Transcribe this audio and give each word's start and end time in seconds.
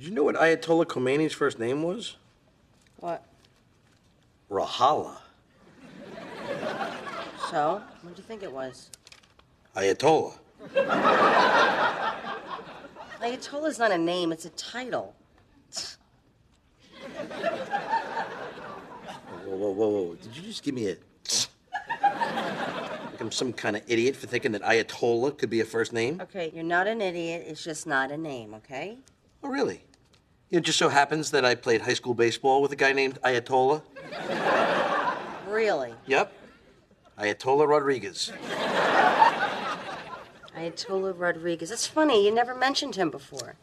Did 0.00 0.08
you 0.08 0.14
know 0.14 0.24
what 0.24 0.36
Ayatollah 0.36 0.86
Khomeini's 0.86 1.34
first 1.34 1.58
name 1.58 1.82
was? 1.82 2.16
What? 3.00 3.22
Ruhollah. 4.50 5.18
So? 7.50 7.82
What 8.00 8.16
do 8.16 8.22
you 8.22 8.26
think 8.26 8.42
it 8.42 8.50
was? 8.50 8.88
Ayatollah. 9.76 10.32
Ayatollah's 13.20 13.78
not 13.78 13.92
a 13.92 13.98
name, 13.98 14.32
it's 14.32 14.46
a 14.46 14.50
title. 14.50 15.14
Whoa, 19.44 19.54
whoa, 19.54 19.70
whoa, 19.70 19.88
whoa. 19.88 20.14
Did 20.14 20.34
you 20.34 20.42
just 20.44 20.62
give 20.62 20.74
me 20.74 20.88
a. 20.88 20.96
like 22.02 23.20
I'm 23.20 23.30
some 23.30 23.52
kind 23.52 23.76
of 23.76 23.82
idiot 23.86 24.16
for 24.16 24.26
thinking 24.28 24.52
that 24.52 24.62
Ayatollah 24.62 25.36
could 25.36 25.50
be 25.50 25.60
a 25.60 25.66
first 25.66 25.92
name? 25.92 26.22
Okay, 26.22 26.50
you're 26.54 26.64
not 26.64 26.86
an 26.86 27.02
idiot, 27.02 27.44
it's 27.46 27.62
just 27.62 27.86
not 27.86 28.10
a 28.10 28.16
name, 28.16 28.54
okay? 28.54 28.96
Oh, 29.42 29.50
really? 29.50 29.82
It 30.50 30.62
just 30.62 30.78
so 30.78 30.88
happens 30.88 31.30
that 31.30 31.44
I 31.44 31.54
played 31.54 31.82
high 31.82 31.94
school 31.94 32.12
baseball 32.12 32.60
with 32.60 32.72
a 32.72 32.76
guy 32.76 32.92
named 32.92 33.20
Ayatollah. 33.22 33.82
Really? 35.46 35.94
Yep. 36.06 36.32
Ayatollah 37.16 37.68
Rodriguez. 37.68 38.32
Ayatollah 40.56 41.14
Rodriguez. 41.16 41.68
That's 41.68 41.86
funny, 41.86 42.24
you 42.24 42.34
never 42.34 42.56
mentioned 42.56 42.96
him 42.96 43.10
before. 43.10 43.54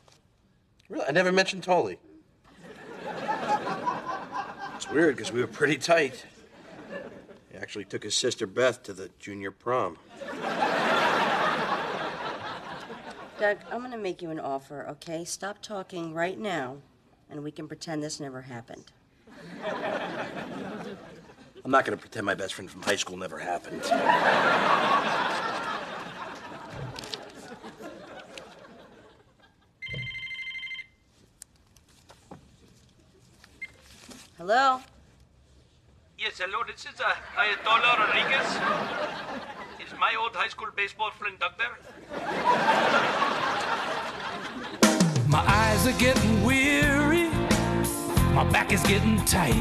Really? 0.88 1.06
I 1.06 1.12
never 1.12 1.34
mentioned 1.34 1.64
Tully. 1.64 2.00
It's 4.76 4.90
weird 4.90 5.18
because 5.18 5.34
we 5.34 5.42
were 5.42 5.48
pretty 5.48 5.78
tight. 5.78 6.26
He 7.52 7.58
actually 7.58 7.84
took 7.84 8.04
his 8.04 8.16
sister 8.16 8.48
Beth 8.48 8.82
to 8.84 8.94
the 8.94 9.10
junior 9.20 9.52
prom. 9.52 9.98
Doug, 13.40 13.58
I'm 13.72 13.82
gonna 13.82 13.98
make 13.98 14.22
you 14.22 14.32
an 14.32 14.40
offer, 14.40 14.88
okay? 14.90 15.24
Stop 15.24 15.62
talking 15.62 16.14
right 16.14 16.40
now, 16.40 16.78
and 17.30 17.44
we 17.44 17.52
can 17.52 17.68
pretend 17.68 18.04
this 18.04 18.20
never 18.20 18.42
happened. 18.42 18.92
I'm 21.68 21.72
not 21.72 21.84
going 21.84 21.98
to 21.98 22.02
pretend 22.02 22.26
my 22.26 22.34
best 22.34 22.54
friend 22.54 22.72
from 22.72 22.82
high 22.82 22.96
school 22.96 23.18
never 23.18 23.38
happened. 23.38 23.82
Hello? 34.38 34.80
Yes, 36.18 36.40
hello, 36.40 36.64
this 36.66 36.86
is 36.86 37.02
uh, 37.02 37.14
Ayatollah 37.36 38.00
Rodriguez. 38.00 38.48
Is 39.86 39.94
my 40.00 40.16
old 40.18 40.34
high 40.34 40.48
school 40.48 40.70
baseball 40.74 41.12
friend 41.12 41.38
Doug 41.38 41.58
there? 41.58 41.78
Eyes 45.88 45.96
are 45.96 46.00
getting 46.00 46.44
weary. 46.44 47.30
My 48.34 48.44
back 48.52 48.74
is 48.74 48.84
getting 48.84 49.24
tight. 49.26 49.54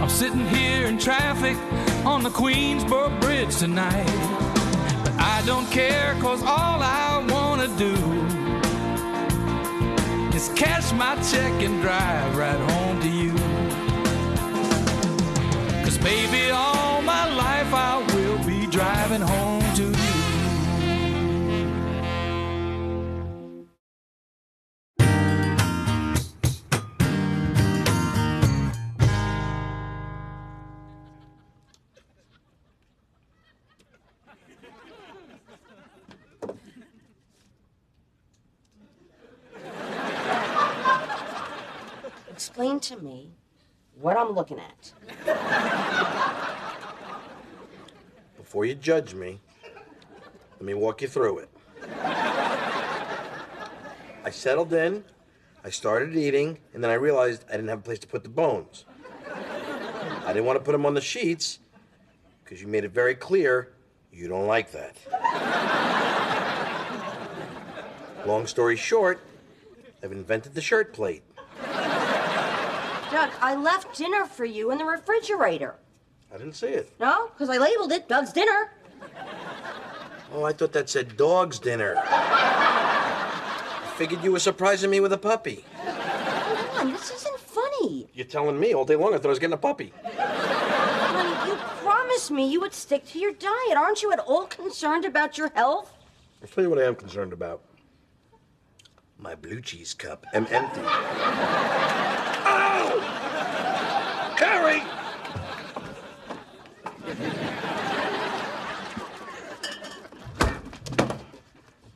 I'm 0.00 0.08
sitting 0.08 0.46
here 0.46 0.86
in 0.86 0.98
traffic 0.98 1.56
on 2.04 2.22
the 2.22 2.30
Queensboro 2.30 3.20
Bridge 3.20 3.56
tonight. 3.56 4.06
But 5.02 5.12
I 5.18 5.42
don't 5.44 5.68
care, 5.70 6.14
cause 6.20 6.40
all 6.42 6.80
I 6.82 7.24
wanna 7.30 7.68
do 7.76 7.94
is 10.36 10.50
cash 10.54 10.92
my 10.92 11.16
check 11.30 11.52
and 11.62 11.80
drive 11.82 12.36
right 12.36 12.60
home 12.70 13.00
to 13.00 13.08
you. 13.08 13.32
Cause 15.84 15.98
baby, 15.98 16.50
all 16.50 17.02
my 17.02 17.26
life 17.34 17.74
I 17.74 18.04
will 18.14 18.44
be 18.44 18.66
driving 18.66 19.22
home 19.22 19.64
to 19.76 19.95
Explain 42.56 42.80
to 42.80 42.96
me 43.02 43.32
what 44.00 44.16
I'm 44.16 44.30
looking 44.30 44.58
at. 44.58 44.90
Before 48.38 48.64
you 48.64 48.74
judge 48.74 49.12
me, 49.12 49.40
let 50.52 50.62
me 50.62 50.72
walk 50.72 51.02
you 51.02 51.08
through 51.08 51.40
it. 51.40 51.50
I 54.24 54.30
settled 54.30 54.72
in, 54.72 55.04
I 55.64 55.68
started 55.68 56.16
eating, 56.16 56.56
and 56.72 56.82
then 56.82 56.90
I 56.90 56.94
realized 56.94 57.44
I 57.46 57.56
didn't 57.56 57.68
have 57.68 57.80
a 57.80 57.82
place 57.82 57.98
to 57.98 58.06
put 58.06 58.22
the 58.22 58.30
bones. 58.30 58.86
I 60.24 60.28
didn't 60.28 60.46
want 60.46 60.58
to 60.58 60.64
put 60.64 60.72
them 60.72 60.86
on 60.86 60.94
the 60.94 61.02
sheets 61.02 61.58
because 62.42 62.62
you 62.62 62.68
made 62.68 62.84
it 62.84 62.90
very 62.90 63.14
clear 63.14 63.74
you 64.10 64.28
don't 64.28 64.46
like 64.46 64.72
that. 64.72 64.96
Long 68.26 68.46
story 68.46 68.76
short, 68.76 69.20
I've 70.02 70.12
invented 70.12 70.54
the 70.54 70.62
shirt 70.62 70.94
plate. 70.94 71.22
Doug, 73.16 73.30
I 73.40 73.54
left 73.54 73.96
dinner 73.96 74.26
for 74.26 74.44
you 74.44 74.70
in 74.72 74.76
the 74.76 74.84
refrigerator. 74.84 75.76
I 76.30 76.36
didn't 76.36 76.52
see 76.52 76.66
it. 76.66 76.92
No? 77.00 77.28
Because 77.28 77.48
I 77.48 77.56
labeled 77.56 77.90
it 77.90 78.08
Doug's 78.08 78.30
dinner. 78.30 78.72
Oh, 80.34 80.44
I 80.44 80.52
thought 80.52 80.74
that 80.74 80.90
said 80.90 81.16
dog's 81.16 81.58
dinner. 81.58 81.94
I 81.96 83.94
figured 83.96 84.22
you 84.22 84.32
were 84.32 84.38
surprising 84.38 84.90
me 84.90 85.00
with 85.00 85.14
a 85.14 85.16
puppy. 85.16 85.64
Come 85.86 86.88
on, 86.88 86.92
this 86.92 87.10
isn't 87.10 87.40
funny. 87.40 88.06
You're 88.12 88.26
telling 88.26 88.60
me 88.60 88.74
all 88.74 88.84
day 88.84 88.96
long 88.96 89.14
I 89.14 89.16
thought 89.16 89.28
I 89.28 89.30
was 89.30 89.38
getting 89.38 89.54
a 89.54 89.56
puppy. 89.56 89.94
Honey, 90.04 91.50
you 91.50 91.56
promised 91.82 92.30
me 92.30 92.46
you 92.46 92.60
would 92.60 92.74
stick 92.74 93.06
to 93.06 93.18
your 93.18 93.32
diet. 93.32 93.78
Aren't 93.78 94.02
you 94.02 94.12
at 94.12 94.18
all 94.18 94.44
concerned 94.44 95.06
about 95.06 95.38
your 95.38 95.48
health? 95.54 95.90
I'll 96.42 96.48
tell 96.48 96.64
you 96.64 96.68
what 96.68 96.80
I 96.80 96.84
am 96.84 96.94
concerned 96.94 97.32
about. 97.32 97.62
My 99.18 99.34
blue 99.34 99.62
cheese 99.62 99.94
cup 99.94 100.26
am 100.34 100.46
empty. 100.50 100.82
Carrie! 104.36 104.82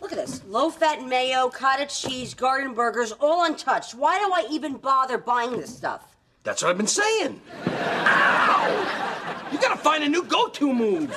Look 0.00 0.12
at 0.12 0.16
this. 0.16 0.42
Low 0.46 0.70
fat 0.70 1.06
mayo, 1.06 1.48
cottage 1.48 2.00
cheese, 2.00 2.34
garden 2.34 2.74
burgers, 2.74 3.12
all 3.12 3.44
untouched. 3.44 3.94
Why 3.94 4.18
do 4.18 4.32
I 4.32 4.46
even 4.50 4.74
bother 4.76 5.18
buying 5.18 5.52
this 5.52 5.76
stuff? 5.76 6.16
That's 6.42 6.62
what 6.62 6.70
I've 6.70 6.78
been 6.78 6.86
saying. 6.86 7.40
Ow! 7.66 9.48
You 9.52 9.58
gotta 9.58 9.76
find 9.76 10.02
a 10.02 10.08
new 10.08 10.22
go-to 10.22 10.72
move. 10.72 11.10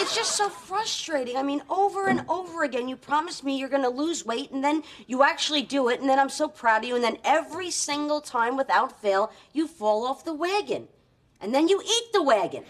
It's 0.00 0.14
just 0.14 0.36
so 0.36 0.48
frustrating. 0.48 1.36
I 1.36 1.42
mean, 1.42 1.60
over 1.68 2.06
and 2.06 2.24
over 2.28 2.62
again, 2.62 2.88
you 2.88 2.96
promise 2.96 3.42
me 3.42 3.58
you're 3.58 3.68
gonna 3.68 3.90
lose 3.90 4.24
weight, 4.24 4.52
and 4.52 4.62
then 4.62 4.84
you 5.06 5.22
actually 5.22 5.62
do 5.62 5.88
it, 5.88 6.00
and 6.00 6.08
then 6.08 6.18
I'm 6.18 6.28
so 6.28 6.46
proud 6.48 6.84
of 6.84 6.88
you, 6.88 6.94
and 6.94 7.02
then 7.02 7.18
every 7.24 7.70
single 7.70 8.20
time 8.20 8.56
without 8.56 9.00
fail, 9.02 9.32
you 9.52 9.66
fall 9.66 10.06
off 10.06 10.24
the 10.24 10.32
wagon. 10.32 10.88
And 11.40 11.54
then 11.54 11.68
you 11.68 11.82
eat 11.84 12.12
the 12.12 12.22
wagon. 12.22 12.64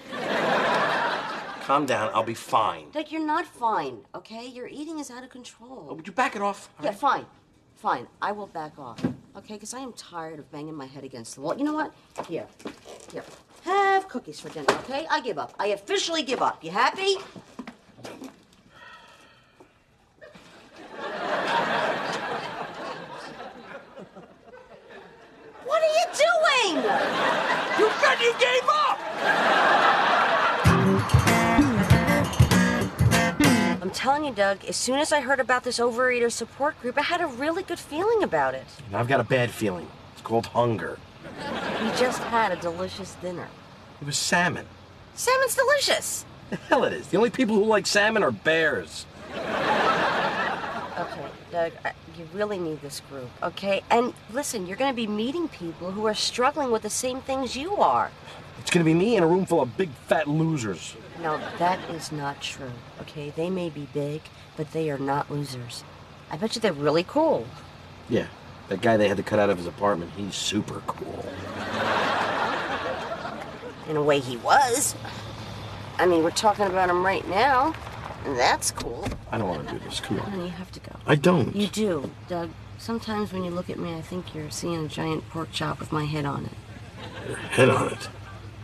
Calm 1.65 1.85
down, 1.85 2.11
I'll 2.15 2.23
be 2.23 2.33
fine. 2.33 2.91
Doug, 2.93 3.11
you're 3.11 3.25
not 3.25 3.47
fine, 3.47 3.99
okay? 4.15 4.47
Your 4.47 4.67
eating 4.67 4.99
is 4.99 5.11
out 5.11 5.23
of 5.23 5.29
control. 5.29 5.87
Oh, 5.91 5.95
would 5.95 6.07
you 6.07 6.13
back 6.15 6.35
it 6.35 6.41
off? 6.41 6.71
Yeah, 6.83 6.93
fine. 6.93 7.27
Fine. 7.77 8.09
I 8.21 8.33
will 8.33 8.49
back 8.49 8.79
off. 8.79 9.05
Okay, 9.37 9.55
because 9.55 9.75
I 9.75 9.81
am 9.81 9.93
tired 9.93 10.39
of 10.39 10.51
banging 10.51 10.75
my 10.75 10.87
head 10.87 11.05
against 11.05 11.35
the 11.35 11.43
wall. 11.43 11.57
You 11.57 11.65
know 11.65 11.75
what? 11.75 11.95
Here. 12.27 12.47
Here. 13.13 13.23
Have 13.65 14.09
cookies 14.09 14.41
for 14.41 14.49
dinner, 14.49 14.73
okay? 14.81 15.07
I 15.11 15.21
give 15.21 15.39
up. 15.39 15.55
I 15.59 15.69
officially 15.69 16.23
give 16.23 16.41
up. 16.43 16.63
You 16.65 16.71
happy? 16.71 17.17
What 25.65 25.83
are 25.83 25.93
you 25.99 26.05
doing? 26.15 26.83
You 27.79 27.91
said 28.01 28.21
you 28.21 28.33
gave 28.39 28.69
up! 28.69 28.99
I'm 33.81 33.91
telling 33.91 34.25
you, 34.25 34.33
Doug, 34.33 34.65
as 34.65 34.77
soon 34.77 34.99
as 34.99 35.13
I 35.13 35.21
heard 35.21 35.41
about 35.41 35.65
this 35.65 35.79
overeater 35.79 36.31
support 36.31 36.81
group, 36.81 36.99
I 36.99 37.03
had 37.03 37.21
a 37.21 37.27
really 37.27 37.63
good 37.63 37.79
feeling 37.79 38.23
about 38.23 38.55
it. 38.55 38.67
And 38.87 38.97
I've 38.97 39.09
got 39.09 39.21
a 39.21 39.25
bad 39.25 39.51
feeling. 39.51 39.89
It's 40.13 40.23
called 40.23 40.47
hunger. 40.47 40.99
We 41.99 42.05
just 42.05 42.23
had 42.23 42.53
a 42.53 42.57
delicious 42.57 43.15
dinner. 43.15 43.49
It 44.01 44.07
was 44.07 44.17
salmon. 44.17 44.67
Salmon's 45.17 45.57
delicious. 45.57 46.25
The 46.49 46.55
hell 46.55 46.85
it 46.85 46.93
is. 46.93 47.09
The 47.09 47.17
only 47.17 47.31
people 47.31 47.57
who 47.57 47.65
like 47.65 47.89
salmon 47.89 48.23
are 48.23 48.31
bears. 48.31 49.05
Okay, 49.35 51.27
Doug, 51.51 51.73
I, 51.85 51.93
you 52.17 52.29
really 52.33 52.59
need 52.59 52.81
this 52.83 53.01
group, 53.11 53.29
okay? 53.43 53.83
And 53.91 54.15
listen, 54.33 54.69
you're 54.69 54.77
going 54.77 54.93
to 54.93 54.97
be 54.97 55.09
meeting 55.09 55.49
people 55.49 55.91
who 55.91 56.07
are 56.07 56.15
struggling 56.15 56.71
with 56.71 56.83
the 56.83 56.91
same 56.91 57.21
things 57.21 57.57
you 57.57 57.75
are. 57.77 58.13
It's 58.61 58.71
gonna 58.71 58.85
be 58.85 58.95
me 58.95 59.17
in 59.17 59.23
a 59.25 59.27
room 59.27 59.45
full 59.45 59.61
of 59.61 59.77
big 59.77 59.91
fat 60.07 60.29
losers. 60.29 60.95
No, 61.21 61.41
that 61.59 61.79
is 61.91 62.13
not 62.13 62.41
true, 62.41 62.73
okay? 63.01 63.31
They 63.31 63.51
may 63.51 63.71
be 63.71 63.89
big, 63.93 64.21
but 64.57 64.71
they 64.73 64.91
are 64.91 64.99
not 64.99 65.31
losers. 65.31 65.83
I 66.31 66.37
bet 66.37 66.55
you 66.55 66.61
they're 66.61 66.73
really 66.73 67.05
cool. 67.05 67.47
Yeah, 68.09 68.27
that 68.69 68.83
guy 68.83 68.97
they 68.97 69.09
had 69.09 69.17
to 69.17 69.23
cut 69.23 69.39
out 69.39 69.51
of 69.51 69.59
his 69.59 69.67
apartment, 69.67 70.13
he's 70.17 70.35
super 70.35 70.83
cool. 70.87 71.25
In 73.89 73.97
a 73.97 74.03
way, 74.03 74.21
he 74.21 74.37
was. 74.37 74.95
I 75.99 76.07
mean, 76.07 76.23
we're 76.23 76.31
talking 76.31 76.67
about 76.67 76.91
him 76.91 77.05
right 77.05 77.27
now, 77.29 77.75
and 78.25 78.39
that's 78.39 78.71
cool. 78.71 79.09
I 79.33 79.39
don't 79.39 79.49
want 79.49 79.67
to 79.67 79.75
do 79.75 79.81
this. 79.81 79.99
Come 80.01 80.21
on. 80.21 80.31
Honey, 80.31 80.45
you 80.45 80.51
have 80.51 80.71
to 80.73 80.81
go. 80.81 80.93
I 81.07 81.15
don't. 81.15 81.57
You 81.57 81.67
do, 81.69 82.11
Doug. 82.29 82.51
Sometimes 82.77 83.33
when 83.33 83.45
you 83.45 83.51
look 83.51 83.71
at 83.71 83.79
me, 83.79 83.95
I 83.95 84.03
think 84.03 84.35
you're 84.35 84.51
seeing 84.51 84.85
a 84.85 84.89
giant 84.89 85.29
pork 85.31 85.51
chop 85.53 85.81
with 85.81 85.91
my 85.91 86.05
head 86.05 86.27
on 86.27 86.45
it. 86.45 86.53
Your 87.29 87.37
Head 87.39 87.71
on 87.71 87.93
it. 87.93 88.09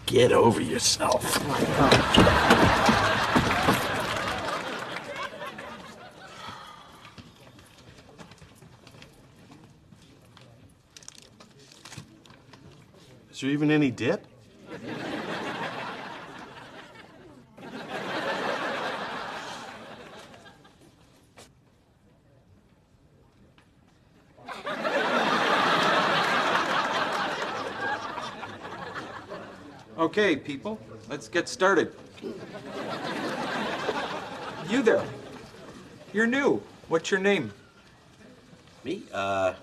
Get 0.06 0.30
over 0.30 0.60
yourself. 0.60 1.24
Oh 1.24 2.60
go. 13.28 13.30
Is 13.32 13.40
there 13.40 13.50
even 13.50 13.70
any 13.70 13.90
dip? 13.90 14.26
Okay, 30.16 30.36
people, 30.36 30.78
let's 31.10 31.26
get 31.26 31.48
started. 31.48 31.92
You 34.70 34.80
there. 34.80 35.02
You're 36.12 36.28
new. 36.28 36.62
What's 36.86 37.10
your 37.10 37.18
name? 37.18 37.52
Me? 38.84 39.02
Uh, 39.12 39.54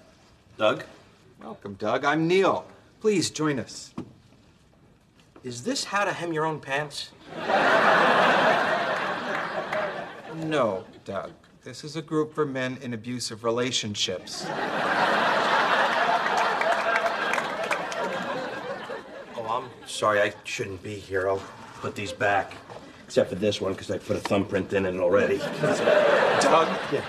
Doug? 0.58 0.84
Welcome, 1.42 1.76
Doug. 1.76 2.04
I'm 2.04 2.28
Neil. 2.28 2.66
Please 3.00 3.30
join 3.30 3.60
us. 3.60 3.94
Is 5.42 5.64
this 5.64 5.86
how 5.86 6.04
to 6.04 6.12
hem 6.12 6.34
your 6.34 6.44
own 6.46 6.60
pants? 6.60 7.12
No, 10.36 10.86
Doug. 11.06 11.32
This 11.64 11.84
is 11.84 11.96
a 11.96 12.02
group 12.02 12.34
for 12.34 12.46
men 12.46 12.78
in 12.82 12.94
abusive 12.94 13.44
relationships. 13.44 14.46
Oh, 19.62 19.70
sorry. 19.86 20.22
I 20.22 20.34
shouldn't 20.44 20.82
be 20.82 20.96
here. 20.96 21.30
I'll 21.30 21.42
put 21.82 21.96
these 21.96 22.12
back. 22.12 22.54
Except 23.06 23.30
for 23.30 23.36
this 23.36 23.60
one, 23.60 23.74
because 23.74 23.92
I 23.92 23.98
put 23.98 24.16
a 24.16 24.20
thumbprint 24.22 24.72
in 24.74 24.86
it 24.86 24.96
already. 24.98 25.38
Doug, 25.38 26.68
Yeah. 26.94 27.04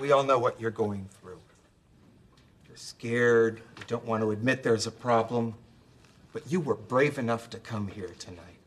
we 0.00 0.10
all 0.10 0.24
know 0.24 0.38
what 0.38 0.60
you're 0.60 0.72
going 0.72 1.08
through. 1.20 1.38
You're 2.66 2.76
scared, 2.76 3.60
you 3.78 3.84
don't 3.86 4.04
want 4.04 4.22
to 4.24 4.32
admit 4.32 4.64
there's 4.64 4.88
a 4.88 4.90
problem, 4.90 5.54
but 6.32 6.42
you 6.50 6.58
were 6.60 6.74
brave 6.74 7.18
enough 7.18 7.48
to 7.50 7.58
come 7.58 7.86
here 7.86 8.10
tonight. 8.18 8.58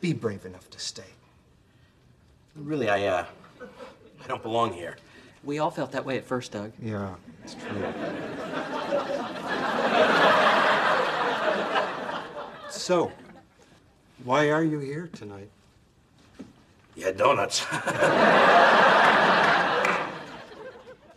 Be 0.00 0.12
brave 0.12 0.46
enough 0.46 0.70
to 0.70 0.78
stay. 0.78 1.02
Really, 2.54 2.88
I, 2.88 3.06
uh, 3.06 3.26
I 4.24 4.26
don't 4.28 4.42
belong 4.42 4.72
here. 4.72 4.96
We 5.42 5.58
all 5.58 5.70
felt 5.72 5.90
that 5.92 6.04
way 6.04 6.16
at 6.16 6.24
first, 6.24 6.52
Doug. 6.52 6.72
Yeah, 6.80 7.14
it's 7.42 7.54
true. 7.54 7.92
So, 12.88 13.12
why 14.24 14.48
are 14.48 14.64
you 14.64 14.78
here 14.78 15.10
tonight? 15.12 15.50
Yeah, 16.96 17.10
donuts. 17.10 17.66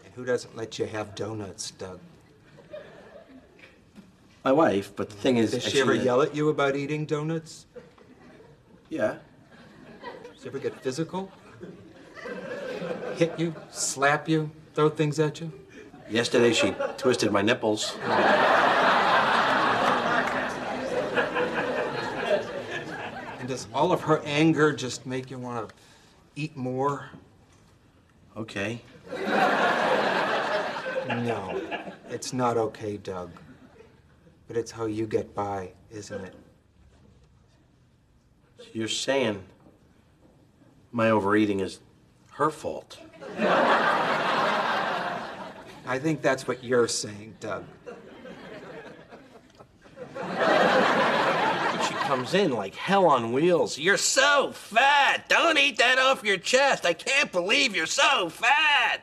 And 0.04 0.14
who 0.14 0.26
doesn't 0.26 0.54
let 0.58 0.78
you 0.78 0.86
have 0.88 1.16
donuts, 1.16 1.72
Doug? 1.72 2.02
My 4.44 4.52
wife, 4.52 4.94
but 4.98 5.10
the 5.10 5.16
thing 5.16 5.38
is, 5.38 5.52
Does 5.52 5.64
she 5.64 5.80
ever 5.80 5.94
actually, 5.94 6.02
uh, 6.02 6.04
yell 6.04 6.22
at 6.22 6.36
you 6.36 6.50
about 6.50 6.76
eating 6.76 7.06
donuts? 7.06 7.68
Yeah. 8.90 9.16
Does 10.02 10.42
she 10.42 10.50
ever 10.50 10.60
get 10.60 10.78
physical? 10.84 11.32
Hit 13.16 13.40
you, 13.40 13.56
slap 13.70 14.28
you, 14.28 14.52
throw 14.76 14.90
things 14.90 15.20
at 15.20 15.40
you? 15.40 15.54
Yesterday 16.10 16.52
she 16.52 16.76
twisted 16.98 17.32
my 17.32 17.42
nipples. 17.42 17.96
Does 23.52 23.68
all 23.74 23.92
of 23.92 24.00
her 24.00 24.22
anger 24.24 24.72
just 24.72 25.06
make 25.06 25.30
you 25.30 25.38
want 25.38 25.68
to 25.68 25.76
eat 26.38 26.56
more? 26.56 27.10
Okay. 28.38 28.82
No, 31.10 31.62
it's 32.10 32.32
not 32.32 32.56
okay, 32.56 32.96
Doug. 32.96 33.30
But 34.48 34.56
it's 34.56 34.72
how 34.72 34.86
you 34.86 35.06
get 35.06 35.36
by, 35.36 35.74
isn't 35.92 36.24
it? 36.24 36.34
You're 38.72 38.88
saying 38.88 39.44
my 40.94 41.10
overeating 41.10 41.60
is 41.60 41.82
her 42.32 42.50
fault. 42.52 43.00
I 45.86 46.00
think 46.02 46.22
that's 46.22 46.48
what 46.48 46.64
you're 46.64 46.88
saying, 46.88 47.36
Doug. 47.42 47.66
She 51.86 51.94
comes 52.12 52.34
in 52.34 52.52
like 52.52 52.76
hell 52.76 53.06
on 53.06 53.32
wheels. 53.32 53.78
You're 53.78 53.96
so 53.96 54.52
fat. 54.52 55.30
Don't 55.30 55.58
eat 55.58 55.78
that 55.78 55.98
off 55.98 56.26
your 56.26 56.36
chest. 56.36 56.86
I 56.86 56.92
can't 56.92 57.32
believe 57.32 57.74
you're 57.74 57.86
so 57.86 58.28
fat. 58.28 59.00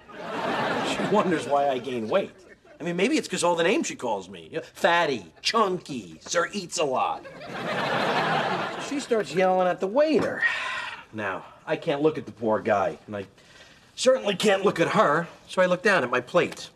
She 0.87 1.15
wonders 1.15 1.49
why 1.49 1.71
I 1.71 1.79
gain 1.79 2.07
weight. 2.07 2.33
I 2.79 2.85
mean, 2.85 2.97
maybe 2.97 3.17
it's 3.17 3.27
because 3.27 3.43
all 3.43 3.57
the 3.57 3.63
names 3.63 3.87
she 3.87 3.95
calls 3.95 4.29
me 4.29 4.59
fatty, 4.75 5.25
chunky, 5.41 6.19
sir 6.21 6.51
eats 6.53 6.77
a 6.77 6.85
lot. 6.85 7.25
She 8.91 9.01
starts 9.01 9.35
yelling 9.35 9.69
at 9.69 9.81
the 9.81 9.87
waiter. 9.87 10.43
Now, 11.15 11.47
I 11.67 11.77
can't 11.77 12.03
look 12.03 12.19
at 12.19 12.27
the 12.27 12.33
poor 12.33 12.61
guy, 12.61 12.99
and 13.07 13.17
I 13.17 13.25
certainly 13.95 14.37
can't 14.37 14.67
look 14.67 14.81
at 14.81 14.89
her, 14.89 15.29
so 15.49 15.63
I 15.63 15.65
look 15.65 15.83
down 15.83 16.05
at 16.05 16.11
my 16.11 16.21
plate. 16.21 16.69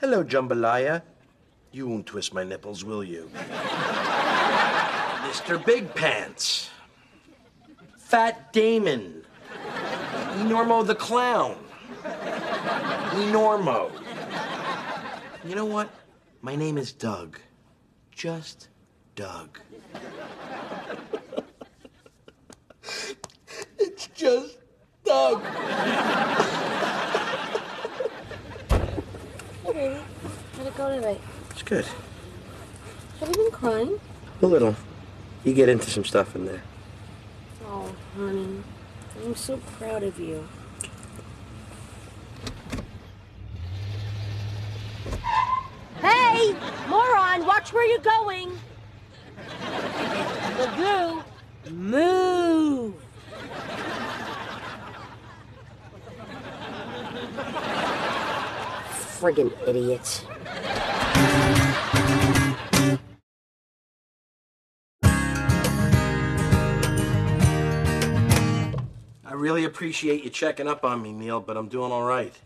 Hello, 0.00 0.24
Jambalaya. 0.24 1.02
You 1.72 1.88
won't 1.88 2.06
twist 2.06 2.32
my 2.32 2.42
nipples, 2.42 2.84
will 2.86 3.04
you? 3.04 3.30
Mr. 5.38 5.64
Big 5.64 5.94
Pants. 5.94 6.68
Fat 7.96 8.52
Damon. 8.52 9.24
Enormo 10.40 10.84
the 10.84 10.96
Clown. 10.96 11.56
Enormo. 12.02 13.88
You 15.44 15.54
know 15.54 15.64
what? 15.64 15.90
My 16.42 16.56
name 16.56 16.76
is 16.76 16.90
Doug. 16.92 17.38
Just 18.10 18.68
Doug. 19.14 19.60
it's 23.78 24.08
just 24.08 24.58
Doug. 25.04 25.40
Hey, 29.64 29.72
baby. 29.72 30.00
How'd 30.56 30.66
it 30.66 30.76
go 30.76 30.88
tonight? 30.88 31.20
It's 31.50 31.62
good. 31.62 31.86
Have 33.20 33.28
you 33.28 33.34
been 33.36 33.50
crying? 33.52 34.00
A 34.42 34.46
little. 34.46 34.74
You 35.44 35.54
get 35.54 35.68
into 35.68 35.90
some 35.90 36.04
stuff 36.04 36.34
in 36.36 36.44
there. 36.44 36.62
Oh, 37.66 37.94
honey. 38.16 38.62
I'm 39.24 39.34
so 39.34 39.56
proud 39.78 40.02
of 40.02 40.18
you. 40.18 40.46
Hey! 46.00 46.54
Moron, 46.88 47.46
watch 47.46 47.72
where 47.72 47.86
you're 47.86 47.98
going! 47.98 48.52
Magoo! 50.56 51.24
Move! 51.70 52.94
Friggin' 59.18 59.52
idiots. 59.66 60.24
Really 69.48 69.64
appreciate 69.64 70.22
you 70.22 70.28
checking 70.28 70.68
up 70.68 70.84
on 70.84 71.00
me, 71.00 71.10
Neil, 71.10 71.40
but 71.40 71.56
I'm 71.56 71.68
doing 71.68 71.90
all 71.90 72.04
right. 72.04 72.38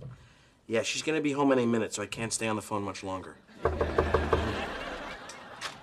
Yeah, 0.68 0.82
she's 0.82 1.02
gonna 1.02 1.20
be 1.20 1.32
home 1.32 1.50
any 1.50 1.66
minute, 1.66 1.92
so 1.92 2.00
I 2.00 2.06
can't 2.06 2.32
stay 2.32 2.46
on 2.46 2.54
the 2.54 2.62
phone 2.62 2.84
much 2.84 3.02
longer. 3.02 3.34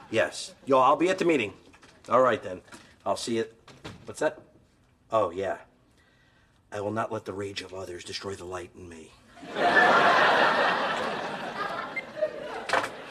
Yes. 0.09 0.55
Yo, 0.65 0.79
I'll 0.79 0.95
be 0.95 1.09
at 1.09 1.17
the 1.17 1.25
meeting. 1.25 1.51
All 2.07 2.21
right, 2.21 2.41
then. 2.41 2.61
I'll 3.05 3.17
see 3.17 3.35
you. 3.35 3.45
What's 4.05 4.21
that? 4.21 4.39
Oh, 5.11 5.29
yeah. 5.29 5.57
I 6.71 6.79
will 6.79 6.91
not 6.91 7.11
let 7.11 7.25
the 7.25 7.33
rage 7.33 7.61
of 7.63 7.73
others 7.73 8.05
destroy 8.05 8.35
the 8.35 8.45
light 8.45 8.71
in 8.77 8.87
me. 8.87 9.11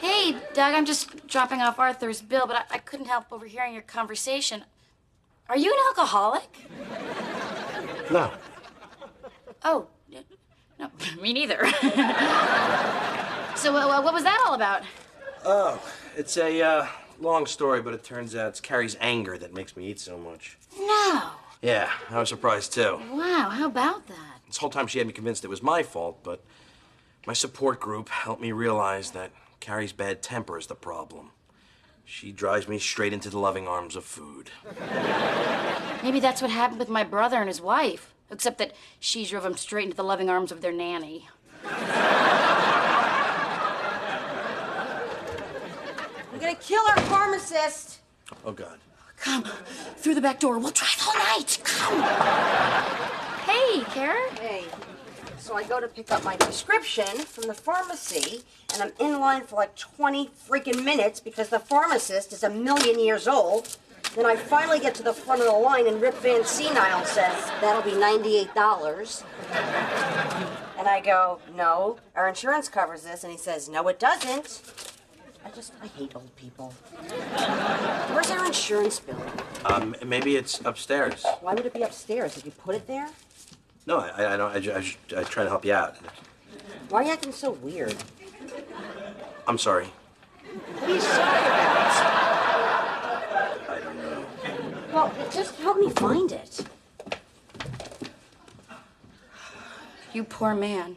Hey, 0.01 0.35
Doug, 0.55 0.73
I'm 0.73 0.85
just 0.85 1.27
dropping 1.27 1.61
off 1.61 1.77
Arthur's 1.77 2.23
bill, 2.23 2.47
but 2.47 2.55
I, 2.55 2.63
I 2.71 2.77
couldn't 2.79 3.05
help 3.05 3.25
overhearing 3.31 3.73
your 3.73 3.83
conversation. 3.83 4.63
Are 5.47 5.57
you 5.57 5.71
an 5.71 5.79
alcoholic? 5.89 6.65
No. 8.11 8.31
Oh, 9.63 9.87
no, 10.79 10.89
me 11.21 11.33
neither. 11.33 11.67
So, 13.55 13.75
uh, 13.75 14.01
what 14.01 14.13
was 14.13 14.23
that 14.23 14.41
all 14.47 14.53
about? 14.53 14.83
Oh, 15.43 15.81
it's 16.15 16.37
a 16.37 16.61
uh, 16.61 16.87
long 17.19 17.45
story, 17.45 17.81
but 17.81 17.93
it 17.93 18.05
turns 18.05 18.33
out 18.33 18.47
it's 18.47 18.61
Carrie's 18.61 18.95
anger 19.01 19.37
that 19.37 19.53
makes 19.53 19.75
me 19.75 19.87
eat 19.87 19.99
so 19.99 20.17
much. 20.17 20.57
No. 20.77 21.31
Yeah, 21.61 21.91
I 22.09 22.19
was 22.19 22.29
surprised 22.29 22.71
too. 22.71 23.01
Wow, 23.11 23.49
how 23.51 23.65
about 23.65 24.07
that? 24.07 24.39
This 24.47 24.55
whole 24.55 24.69
time 24.69 24.87
she 24.87 24.99
had 24.99 25.07
me 25.07 25.11
convinced 25.11 25.43
it 25.43 25.49
was 25.49 25.61
my 25.61 25.83
fault, 25.83 26.23
but 26.23 26.41
my 27.27 27.33
support 27.33 27.81
group 27.81 28.07
helped 28.07 28.41
me 28.41 28.53
realize 28.53 29.11
that 29.11 29.31
Carrie's 29.59 29.91
bad 29.91 30.21
temper 30.21 30.57
is 30.57 30.67
the 30.67 30.75
problem. 30.75 31.31
She 32.11 32.31
drives 32.31 32.67
me 32.67 32.79
straight 32.79 33.13
into 33.13 33.29
the 33.29 33.37
loving 33.37 33.67
arms 33.67 33.95
of 33.95 34.03
food. 34.03 34.49
Maybe 36.01 36.19
that's 36.19 36.41
what 36.41 36.49
happened 36.49 36.79
with 36.79 36.89
my 36.89 37.03
brother 37.03 37.37
and 37.37 37.47
his 37.47 37.61
wife, 37.61 38.15
except 38.31 38.57
that 38.57 38.73
she 38.99 39.23
drove 39.25 39.45
him 39.45 39.55
straight 39.55 39.85
into 39.85 39.95
the 39.95 40.03
loving 40.03 40.27
arms 40.27 40.51
of 40.51 40.61
their 40.61 40.71
nanny. 40.73 41.29
We're 41.63 41.69
gonna 46.39 46.55
kill 46.55 46.83
our 46.89 46.99
pharmacist. 47.01 47.99
Oh, 48.43 48.53
God. 48.53 48.79
Come, 49.17 49.43
through 49.97 50.15
the 50.15 50.21
back 50.21 50.39
door. 50.39 50.57
We'll 50.57 50.71
drive 50.71 50.99
all 51.07 51.13
night. 51.13 51.59
Come. 51.63 52.01
Hey, 53.45 53.81
Carrie. 53.91 54.29
Hey, 54.39 54.65
so 55.49 55.55
I 55.55 55.63
go 55.63 55.79
to 55.79 55.87
pick 55.87 56.11
up 56.11 56.23
my 56.23 56.37
prescription 56.37 57.07
from 57.07 57.47
the 57.47 57.55
pharmacy, 57.55 58.43
and 58.71 58.83
I'm 58.83 58.91
in 58.99 59.19
line 59.19 59.41
for 59.41 59.55
like 59.55 59.75
20 59.75 60.29
freaking 60.47 60.83
minutes 60.83 61.19
because 61.19 61.49
the 61.49 61.57
pharmacist 61.57 62.31
is 62.33 62.43
a 62.43 62.51
million 62.51 62.99
years 62.99 63.27
old. 63.27 63.75
Then 64.15 64.27
I 64.27 64.35
finally 64.35 64.79
get 64.79 64.93
to 64.95 65.03
the 65.03 65.11
front 65.11 65.41
of 65.41 65.47
the 65.47 65.53
line, 65.53 65.87
and 65.87 65.99
Rip 65.99 66.13
Van 66.17 66.45
Senile 66.45 67.03
says, 67.03 67.51
That'll 67.61 67.81
be 67.81 67.97
$98. 67.97 69.23
And 70.77 70.87
I 70.87 71.01
go, 71.03 71.39
No, 71.55 71.97
our 72.15 72.29
insurance 72.29 72.69
covers 72.69 73.01
this. 73.01 73.23
And 73.23 73.31
he 73.31 73.37
says, 73.39 73.67
No, 73.67 73.87
it 73.87 73.99
doesn't. 73.99 74.61
I 75.43 75.49
just, 75.49 75.73
I 75.81 75.87
hate 75.87 76.15
old 76.15 76.35
people. 76.35 76.75
Where's 78.11 78.29
our 78.29 78.45
insurance 78.45 78.99
bill? 78.99 79.19
Um, 79.65 79.95
maybe 80.05 80.35
it's 80.35 80.61
upstairs. 80.63 81.25
Why 81.41 81.55
would 81.55 81.65
it 81.65 81.73
be 81.73 81.81
upstairs? 81.81 82.35
Did 82.35 82.45
you 82.45 82.51
put 82.51 82.75
it 82.75 82.85
there? 82.85 83.09
No, 83.89 83.97
I, 84.01 84.35
I 84.35 84.37
don't. 84.37 84.55
I, 84.55 84.59
ju- 84.59 84.71
I, 84.71 85.19
I 85.19 85.23
try 85.23 85.43
to 85.43 85.49
help 85.49 85.65
you 85.65 85.73
out. 85.73 85.95
Why 86.89 87.01
are 87.01 87.05
you 87.05 87.11
acting 87.11 87.31
so 87.31 87.53
weird? 87.53 87.95
I'm 89.47 89.57
sorry. 89.57 89.87
What 89.87 90.83
are 90.83 90.93
you 90.93 91.01
sorry 91.01 91.39
about? 91.39 91.91
I 93.67 93.79
don't 93.83 93.97
know. 93.97 94.25
Well, 94.93 95.11
just 95.31 95.55
help 95.55 95.79
me 95.79 95.89
find 95.89 96.31
it. 96.31 96.65
You 100.13 100.23
poor 100.23 100.53
man. 100.53 100.95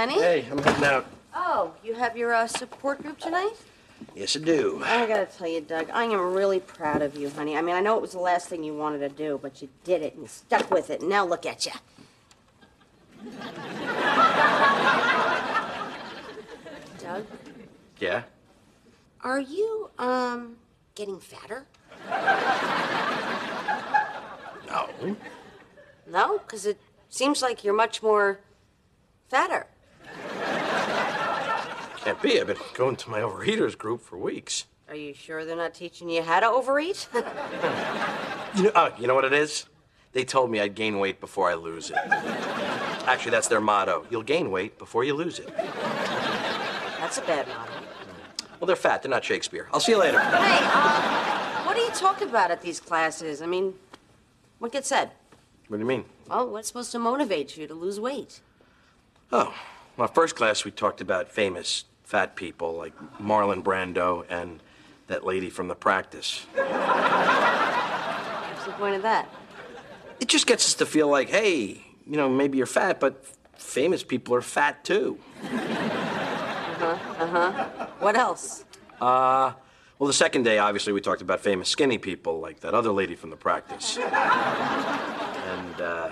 Honey. 0.00 0.14
Hey, 0.14 0.46
I'm 0.50 0.56
heading 0.62 0.84
out. 0.84 1.04
Oh, 1.34 1.74
you 1.84 1.92
have 1.94 2.16
your 2.16 2.32
uh, 2.32 2.46
support 2.46 3.02
group 3.02 3.18
tonight? 3.18 3.52
Yes, 4.14 4.34
I 4.34 4.40
do. 4.40 4.80
I 4.82 5.06
gotta 5.06 5.26
tell 5.26 5.46
you, 5.46 5.60
Doug, 5.60 5.90
I 5.92 6.04
am 6.04 6.32
really 6.32 6.58
proud 6.58 7.02
of 7.02 7.14
you, 7.16 7.28
honey. 7.28 7.54
I 7.54 7.60
mean, 7.60 7.74
I 7.76 7.80
know 7.82 7.96
it 7.96 8.00
was 8.00 8.12
the 8.12 8.18
last 8.18 8.48
thing 8.48 8.64
you 8.64 8.74
wanted 8.74 9.00
to 9.00 9.10
do, 9.10 9.38
but 9.42 9.60
you 9.60 9.68
did 9.84 10.00
it 10.00 10.14
and 10.14 10.22
you 10.22 10.28
stuck 10.28 10.70
with 10.70 10.88
it, 10.88 11.00
and 11.02 11.10
now 11.10 11.26
look 11.26 11.44
at 11.44 11.66
you. 11.66 11.72
Doug, 16.98 17.26
Yeah. 17.98 18.22
are 19.22 19.40
you, 19.40 19.90
um, 19.98 20.56
getting 20.94 21.20
fatter? 21.20 21.66
No. 24.66 24.88
No? 26.06 26.38
Because 26.38 26.64
it 26.64 26.80
seems 27.10 27.42
like 27.42 27.64
you're 27.64 27.74
much 27.74 28.02
more 28.02 28.40
fatter. 29.28 29.66
Can't 32.04 32.20
be. 32.22 32.40
I've 32.40 32.46
been 32.46 32.56
going 32.74 32.96
to 32.96 33.10
my 33.10 33.20
overeaters 33.20 33.76
group 33.76 34.00
for 34.00 34.16
weeks. 34.16 34.66
Are 34.88 34.94
you 34.94 35.14
sure 35.14 35.44
they're 35.44 35.56
not 35.56 35.74
teaching 35.74 36.08
you 36.08 36.22
how 36.22 36.40
to 36.40 36.46
overeat? 36.46 37.08
You 38.56 38.64
know, 38.64 38.70
uh, 38.74 38.90
you 38.98 39.06
know 39.06 39.14
what 39.14 39.24
it 39.24 39.32
is? 39.32 39.66
They 40.12 40.24
told 40.24 40.50
me 40.50 40.58
I'd 40.58 40.74
gain 40.74 40.98
weight 40.98 41.20
before 41.20 41.48
I 41.48 41.54
lose 41.54 41.90
it. 41.90 41.96
Actually, 43.06 43.30
that's 43.30 43.46
their 43.46 43.60
motto. 43.60 44.04
You'll 44.10 44.24
gain 44.24 44.50
weight 44.50 44.76
before 44.76 45.04
you 45.04 45.14
lose 45.14 45.38
it. 45.38 45.56
That's 45.56 47.18
a 47.18 47.22
bad 47.22 47.46
motto. 47.46 47.70
Well, 48.58 48.66
they're 48.66 48.74
fat. 48.74 49.02
They're 49.02 49.10
not 49.10 49.24
Shakespeare. 49.24 49.68
I'll 49.72 49.78
see 49.78 49.92
you 49.92 49.98
later. 49.98 50.18
Hey, 50.18 50.58
uh, 50.62 51.62
what 51.62 51.76
do 51.76 51.82
you 51.82 51.90
talk 51.92 52.22
about 52.22 52.50
at 52.50 52.60
these 52.60 52.80
classes? 52.80 53.40
I 53.40 53.46
mean, 53.46 53.74
what 54.58 54.72
gets 54.72 54.88
said? 54.88 55.12
What 55.68 55.76
do 55.76 55.82
you 55.82 55.86
mean? 55.86 56.04
Well, 56.28 56.50
what's 56.50 56.66
supposed 56.66 56.90
to 56.90 56.98
motivate 56.98 57.56
you 57.56 57.68
to 57.68 57.74
lose 57.74 58.00
weight? 58.00 58.40
Oh, 59.30 59.54
well, 59.96 60.08
first 60.08 60.36
class 60.36 60.64
we 60.64 60.70
talked 60.70 61.00
about 61.00 61.30
famous 61.30 61.84
fat 62.04 62.34
people 62.36 62.76
like 62.76 62.92
Marlon 63.20 63.62
Brando 63.62 64.24
and 64.28 64.60
that 65.06 65.24
lady 65.24 65.50
from 65.50 65.68
The 65.68 65.74
Practice. 65.74 66.46
What's 66.54 66.66
the 68.66 68.72
point 68.72 68.96
of 68.96 69.02
that? 69.02 69.28
It 70.20 70.28
just 70.28 70.46
gets 70.46 70.66
us 70.66 70.74
to 70.74 70.86
feel 70.86 71.08
like, 71.08 71.28
hey, 71.28 71.84
you 72.06 72.16
know, 72.16 72.28
maybe 72.28 72.58
you're 72.58 72.66
fat, 72.66 73.00
but 73.00 73.24
famous 73.54 74.02
people 74.02 74.34
are 74.34 74.42
fat 74.42 74.84
too. 74.84 75.18
Uh-huh, 75.42 76.86
uh-huh. 77.18 77.86
What 77.98 78.16
else? 78.16 78.64
Uh, 79.00 79.52
well, 79.98 80.06
the 80.06 80.12
second 80.12 80.44
day, 80.44 80.58
obviously, 80.58 80.92
we 80.92 81.00
talked 81.00 81.22
about 81.22 81.40
famous 81.40 81.68
skinny 81.68 81.98
people 81.98 82.40
like 82.40 82.60
that 82.60 82.74
other 82.74 82.90
lady 82.90 83.14
from 83.14 83.30
The 83.30 83.36
Practice. 83.36 83.96
and, 83.98 85.80
uh, 85.80 86.10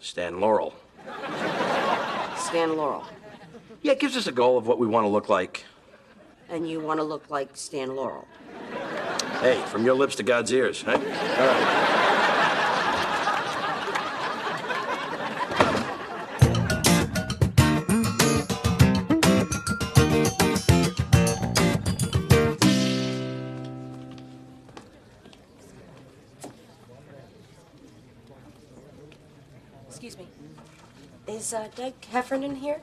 Stan 0.00 0.38
Laurel. 0.38 0.74
Stan 2.54 2.76
Laurel. 2.76 3.04
Yeah, 3.82 3.92
it 3.94 3.98
gives 3.98 4.16
us 4.16 4.28
a 4.28 4.32
goal 4.32 4.56
of 4.56 4.64
what 4.64 4.78
we 4.78 4.86
want 4.86 5.02
to 5.02 5.08
look 5.08 5.28
like. 5.28 5.64
And 6.48 6.70
you 6.70 6.78
want 6.78 7.00
to 7.00 7.02
look 7.02 7.28
like 7.28 7.48
Stan 7.54 7.96
Laurel. 7.96 8.28
Hey, 9.40 9.60
from 9.66 9.84
your 9.84 9.96
lips 9.96 10.14
to 10.16 10.22
God's 10.22 10.52
ears, 10.52 10.82
huh? 10.82 10.92
All 10.92 10.98
right. 11.00 11.83
Is 31.44 31.52
uh, 31.52 31.68
Doug 31.74 31.92
Heffernan 32.06 32.54
here? 32.54 32.80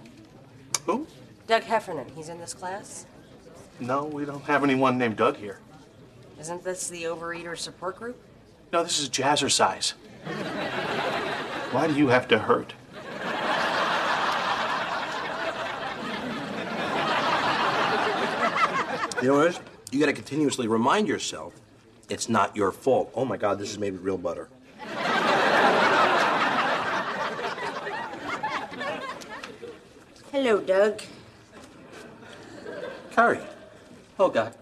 Who? 0.86 1.08
Doug 1.48 1.64
Heffernan. 1.64 2.06
He's 2.16 2.30
in 2.30 2.38
this 2.38 2.54
class. 2.54 3.08
No, 3.80 4.06
we 4.06 4.24
don't 4.24 4.44
have 4.44 4.64
anyone 4.64 5.00
named 5.00 5.16
Doug 5.16 5.38
here. 5.38 5.58
Isn't 6.40 6.64
this 6.64 6.88
the 6.88 7.06
overeater 7.06 7.58
support 7.58 7.98
group? 7.98 8.22
No, 8.72 8.84
this 8.84 9.00
is 9.00 9.08
a 9.08 9.10
Jazzercise. 9.10 9.94
Why 11.72 11.88
do 11.88 11.96
you 11.96 12.10
have 12.10 12.28
to 12.28 12.38
hurt? 12.38 12.76
You 19.24 19.28
know 19.30 19.38
what 19.38 19.48
it 19.48 19.50
is? 19.56 19.60
You 19.92 20.00
gotta 20.00 20.14
continuously 20.14 20.68
remind 20.68 21.08
yourself 21.08 21.56
it's 22.12 22.30
not 22.30 22.56
your 22.56 22.72
fault. 22.72 23.12
Oh 23.16 23.26
my 23.26 23.38
God, 23.38 23.58
this 23.58 23.72
is 23.72 23.80
made 23.80 23.94
with 23.94 24.04
real 24.04 24.20
butter. 24.20 24.50
Hello, 30.52 30.64
Doug. 30.64 31.02
Carrie, 33.12 33.40
Oh, 34.20 34.28
God. 34.28 34.54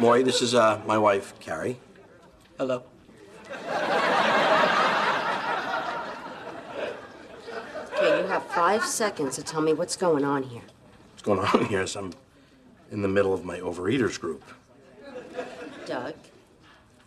Maury, 0.00 0.22
this 0.22 0.40
is 0.40 0.54
uh, 0.54 0.80
my 0.86 0.96
wife, 0.96 1.34
Carrie. 1.40 1.80
Hello. 2.56 2.84
Okay, 7.96 8.20
you 8.20 8.26
have 8.28 8.46
five 8.46 8.84
seconds 8.84 9.34
to 9.34 9.42
tell 9.42 9.60
me 9.60 9.72
what's 9.72 9.96
going 9.96 10.24
on 10.24 10.44
here. 10.44 10.62
What's 11.10 11.22
going 11.22 11.40
on 11.40 11.64
here 11.64 11.80
is 11.80 11.96
I'm 11.96 12.12
in 12.92 13.02
the 13.02 13.08
middle 13.08 13.34
of 13.34 13.44
my 13.44 13.58
overeaters 13.58 14.20
group. 14.20 14.44
Doug, 15.84 16.14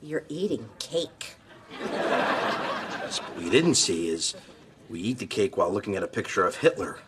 you're 0.02 0.26
eating 0.28 0.68
cake. 0.80 1.36
What 1.80 3.22
you 3.40 3.50
didn't 3.50 3.76
see 3.76 4.10
is 4.10 4.36
we 4.94 5.00
eat 5.00 5.18
the 5.18 5.26
cake 5.26 5.58
while 5.58 5.74
looking 5.74 5.96
at 5.96 6.04
a 6.04 6.08
picture 6.08 6.46
of 6.46 6.58
Hitler. 6.58 7.00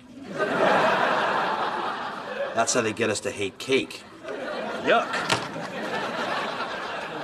That's 2.56 2.74
how 2.74 2.82
they 2.82 2.94
get 2.94 3.12
us 3.12 3.20
to 3.20 3.30
hate 3.30 3.60
cake. 3.60 4.01
Yuck. 4.82 5.06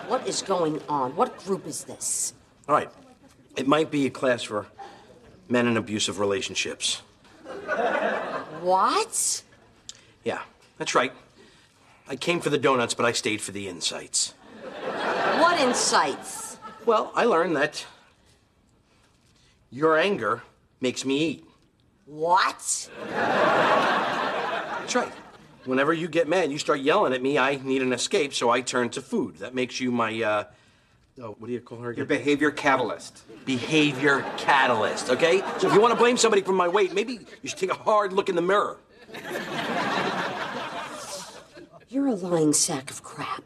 What 0.08 0.28
is 0.28 0.44
going 0.44 0.80
on? 0.88 1.16
What 1.16 1.44
group 1.44 1.66
is 1.66 1.86
this? 1.86 2.36
All 2.70 2.76
right. 2.76 2.92
It 3.58 3.68
might 3.68 3.90
be 3.90 4.06
a 4.06 4.12
class 4.12 4.44
for 4.44 4.68
men 5.50 5.66
in 5.66 5.78
abusive 5.78 6.20
relationships. 6.20 7.02
What? 8.62 9.42
Yeah, 10.24 10.44
that's 10.78 10.94
right. 10.94 11.12
I 12.08 12.16
came 12.18 12.40
for 12.40 12.52
the 12.52 12.60
donuts, 12.60 12.94
but 12.94 13.08
I 13.08 13.14
stayed 13.14 13.42
for 13.42 13.52
the 13.52 13.68
insights. 13.68 14.36
What 15.40 15.60
insights? 15.60 16.58
Well, 16.86 17.12
I 17.16 17.26
learned 17.26 17.56
that 17.56 17.84
your 19.72 19.98
anger 19.98 20.44
makes 20.82 21.06
me 21.06 21.18
eat. 21.20 21.46
What? 22.06 22.90
That's 23.10 24.96
right. 24.96 25.12
Whenever 25.66 25.94
you 25.94 26.08
get 26.08 26.28
mad, 26.28 26.52
you 26.52 26.58
start 26.58 26.80
yelling 26.80 27.14
at 27.14 27.22
me, 27.22 27.38
I 27.38 27.56
need 27.64 27.84
an 27.84 27.94
escape, 27.94 28.34
so 28.34 28.50
I 28.50 28.62
turn 28.62 28.90
to 28.90 29.02
food. 29.02 29.38
That 29.38 29.54
makes 29.54 29.80
you 29.80 29.92
my, 29.92 30.22
uh, 30.22 30.44
oh, 31.22 31.36
what 31.38 31.48
do 31.48 31.54
you 31.54 31.62
call 31.62 31.78
her 31.80 31.94
Your 31.94 32.08
behavior 32.08 32.50
catalyst. 32.50 33.22
Behavior 33.46 34.26
catalyst, 34.38 35.12
okay? 35.12 35.44
So 35.60 35.68
if 35.68 35.74
you 35.74 35.80
want 35.80 35.94
to 35.94 36.00
blame 36.00 36.18
somebody 36.18 36.42
for 36.42 36.54
my 36.54 36.68
weight, 36.68 36.96
maybe 36.96 37.20
you 37.44 37.50
should 37.50 37.60
take 37.60 37.72
a 37.72 37.76
hard 37.76 38.12
look 38.12 38.28
in 38.28 38.36
the 38.36 38.42
mirror. 38.42 38.78
You're 41.90 42.08
a 42.08 42.16
lying 42.16 42.54
sack 42.54 42.90
of 42.90 43.04
crap. 43.04 43.44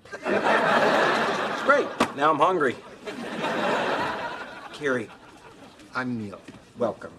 Great. 1.65 1.87
Now 2.15 2.31
I'm 2.31 2.37
hungry. 2.37 2.75
Carrie, 4.71 5.09
I'm 5.93 6.17
Neil. 6.23 6.39
Welcome. 6.77 7.11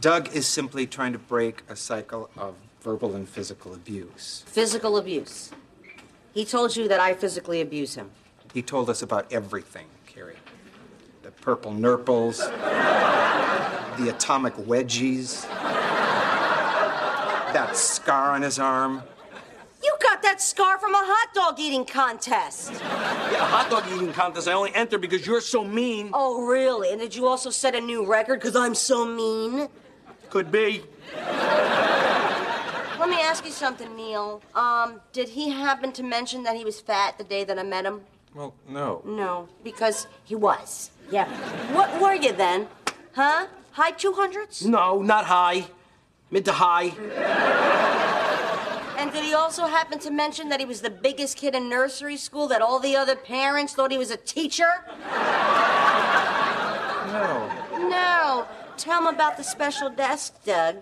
Doug 0.00 0.34
is 0.34 0.46
simply 0.46 0.86
trying 0.86 1.12
to 1.12 1.18
break 1.18 1.62
a 1.68 1.74
cycle 1.74 2.30
of 2.36 2.54
verbal 2.82 3.16
and 3.16 3.28
physical 3.28 3.74
abuse. 3.74 4.44
Physical 4.46 4.96
abuse. 4.96 5.50
He 6.32 6.44
told 6.44 6.76
you 6.76 6.86
that 6.86 7.00
I 7.00 7.14
physically 7.14 7.60
abuse 7.60 7.96
him. 7.96 8.12
He 8.54 8.62
told 8.62 8.88
us 8.88 9.02
about 9.02 9.32
everything, 9.32 9.86
Carrie. 10.06 10.36
The 11.22 11.32
purple 11.32 11.72
nurples, 11.72 12.38
the 12.38 14.08
atomic 14.14 14.54
wedgies, 14.54 15.48
that 17.52 17.76
scar 17.76 18.30
on 18.30 18.42
his 18.42 18.60
arm. 18.60 19.02
You 19.82 19.96
got 20.00 20.22
that 20.22 20.40
scar 20.40 20.78
from 20.78 20.94
a 20.94 21.02
hot 21.02 21.34
dog 21.34 21.58
eating 21.58 21.84
contest. 21.84 22.70
Yeah, 22.72 23.42
a 23.42 23.44
hot 23.44 23.68
dog 23.68 23.84
eating 23.92 24.12
contest 24.12 24.46
I 24.46 24.52
only 24.52 24.72
entered 24.76 25.00
because 25.00 25.26
you're 25.26 25.40
so 25.40 25.64
mean. 25.64 26.10
Oh, 26.12 26.46
really? 26.46 26.92
And 26.92 27.00
did 27.00 27.16
you 27.16 27.26
also 27.26 27.50
set 27.50 27.74
a 27.74 27.80
new 27.80 28.06
record 28.06 28.38
because 28.38 28.54
I'm 28.54 28.76
so 28.76 29.04
mean? 29.04 29.68
Could 30.30 30.52
be. 30.52 30.82
Let 32.98 33.08
me 33.08 33.20
ask 33.20 33.44
you 33.44 33.52
something, 33.52 33.94
Neil. 33.96 34.42
Um, 34.54 35.00
did 35.12 35.28
he 35.28 35.50
happen 35.50 35.92
to 35.92 36.02
mention 36.02 36.42
that 36.42 36.56
he 36.56 36.64
was 36.64 36.80
fat 36.80 37.16
the 37.16 37.24
day 37.24 37.44
that 37.44 37.58
I 37.58 37.62
met 37.62 37.86
him? 37.86 38.02
Well, 38.34 38.54
no. 38.68 39.02
No, 39.04 39.48
because 39.64 40.06
he 40.24 40.34
was. 40.34 40.90
Yeah. 41.10 41.26
What 41.72 42.00
were 42.00 42.14
you 42.14 42.32
then? 42.32 42.68
Huh? 43.14 43.46
High 43.72 43.92
200s? 43.92 44.66
No, 44.66 45.00
not 45.00 45.24
high. 45.24 45.66
Mid 46.30 46.44
to 46.44 46.52
high. 46.52 46.92
And 48.98 49.12
did 49.12 49.24
he 49.24 49.32
also 49.32 49.66
happen 49.66 49.98
to 50.00 50.10
mention 50.10 50.48
that 50.48 50.58
he 50.60 50.66
was 50.66 50.80
the 50.80 50.90
biggest 50.90 51.36
kid 51.36 51.54
in 51.54 51.68
nursery 51.70 52.16
school, 52.16 52.48
that 52.48 52.60
all 52.60 52.80
the 52.80 52.96
other 52.96 53.16
parents 53.16 53.72
thought 53.72 53.92
he 53.92 53.98
was 53.98 54.10
a 54.10 54.16
teacher? 54.16 54.84
Tell 58.88 59.02
him 59.06 59.14
about 59.14 59.36
the 59.36 59.44
special 59.44 59.90
desk, 59.90 60.42
Doug. 60.46 60.76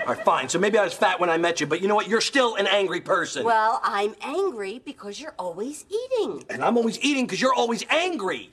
All 0.00 0.06
right, 0.06 0.22
fine. 0.22 0.50
So 0.50 0.58
maybe 0.58 0.76
I 0.76 0.84
was 0.84 0.92
fat 0.92 1.18
when 1.18 1.30
I 1.30 1.38
met 1.38 1.62
you, 1.62 1.66
but 1.66 1.80
you 1.80 1.88
know 1.88 1.94
what? 1.94 2.08
You're 2.08 2.20
still 2.20 2.56
an 2.56 2.66
angry 2.66 3.00
person. 3.00 3.42
Well, 3.42 3.80
I'm 3.82 4.14
angry 4.20 4.82
because 4.84 5.18
you're 5.18 5.32
always 5.38 5.86
eating. 5.88 6.44
and 6.50 6.62
I'm 6.62 6.76
always 6.76 7.02
eating 7.02 7.24
because 7.24 7.40
you're 7.40 7.54
always 7.54 7.86
angry. 7.88 8.50